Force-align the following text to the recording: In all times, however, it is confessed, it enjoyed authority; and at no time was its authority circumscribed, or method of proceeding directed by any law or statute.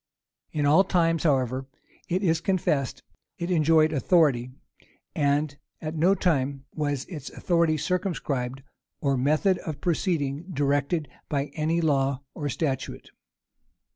In 0.51 0.65
all 0.65 0.83
times, 0.83 1.25
however, 1.25 1.67
it 2.09 2.23
is 2.23 2.41
confessed, 2.41 3.03
it 3.37 3.51
enjoyed 3.51 3.93
authority; 3.93 4.49
and 5.15 5.55
at 5.79 5.93
no 5.95 6.15
time 6.15 6.65
was 6.73 7.05
its 7.05 7.29
authority 7.29 7.77
circumscribed, 7.77 8.63
or 8.99 9.15
method 9.15 9.59
of 9.59 9.79
proceeding 9.79 10.49
directed 10.51 11.07
by 11.29 11.51
any 11.53 11.81
law 11.81 12.23
or 12.33 12.49
statute. 12.49 13.11